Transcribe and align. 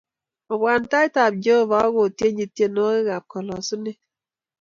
Obwa 0.53 0.73
tait 0.91 1.13
ab 1.25 1.33
Jehovah 1.43 1.85
akotienchu 1.87 2.45
tienwokik 2.55 3.09
a 3.15 3.17
kalasunet 3.29 3.99